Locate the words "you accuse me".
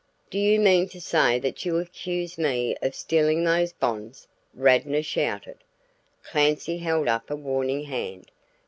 1.63-2.75